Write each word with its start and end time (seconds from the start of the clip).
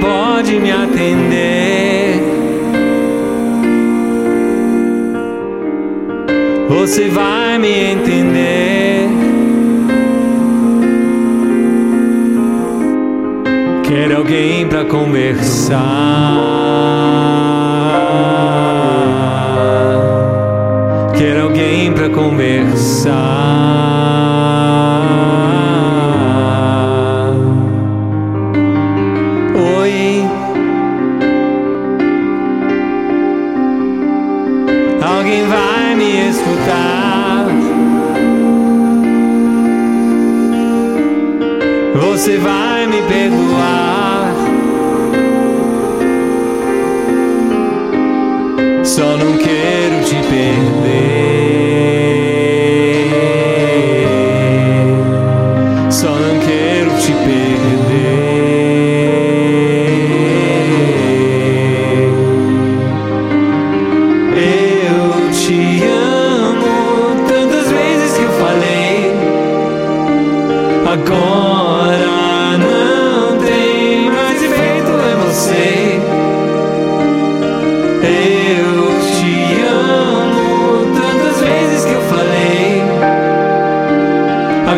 pode 0.00 0.58
me 0.58 0.72
atender. 0.72 2.20
Você 6.68 7.08
vai 7.08 7.58
me 7.58 7.92
entender. 7.92 9.08
Quero 13.84 14.16
alguém 14.18 14.66
para 14.66 14.84
conversar. 14.84 15.78
Quero 21.18 21.42
alguém 21.42 21.92
para 21.92 22.08
conversar. 22.08 23.99
Você 42.00 42.38
vai 42.38 42.86
me 42.86 43.02
perdoar. 43.02 44.34
Só 48.82 49.16
não 49.18 49.36
quero 49.36 49.79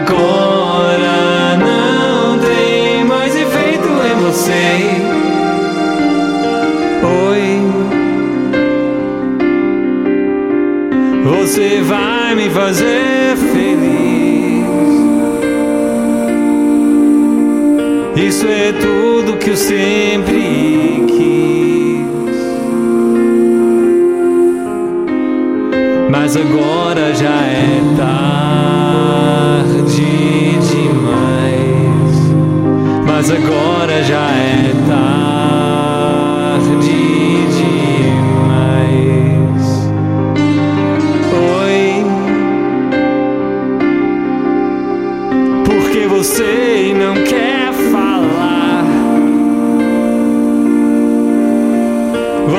Agora 0.05 1.57
não 1.59 2.39
tem 2.39 3.05
mais 3.05 3.37
efeito 3.37 3.89
em 3.89 4.17
você. 4.25 5.01
Oi. 7.29 7.61
Você 11.25 11.83
vai 11.83 12.35
me 12.35 12.51
fazer 12.51 13.37
feliz. 13.53 14.67
Isso 18.17 18.47
é 18.49 18.73
tudo 18.73 19.39
que 19.39 19.51
eu 19.51 19.57
sempre 19.57 21.05
quis. 21.07 22.37
Mas 26.11 26.37
agora 26.37 27.15
já 27.15 27.29
é 27.29 27.81
tarde 27.97 28.42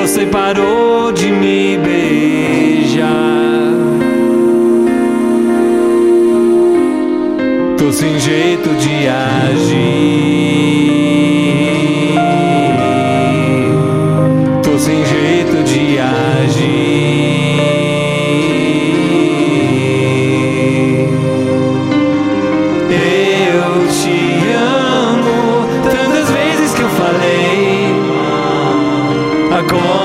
Você 0.03 0.25
parou 0.25 1.13
de 1.13 1.31
me 1.31 1.77
beijar. 1.77 3.07
Tô 7.77 7.89
sem 7.89 8.19
jeito 8.19 8.69
de 8.75 9.07
agir. 9.07 10.82
Agora 29.73 30.02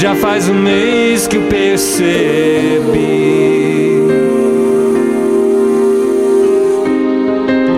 Já 0.00 0.14
faz 0.14 0.48
um 0.48 0.54
mês 0.54 1.26
que 1.26 1.36
eu 1.36 1.42
percebi 1.48 2.06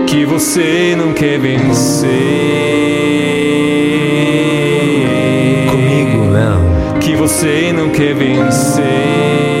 que 0.05 0.23
você 0.23 0.95
não 0.95 1.13
quer 1.13 1.39
vencer. 1.39 2.11
Comigo 5.71 6.25
não. 6.25 6.99
Que 6.99 7.15
você 7.15 7.73
não 7.73 7.89
quer 7.89 8.13
vencer. 8.13 9.60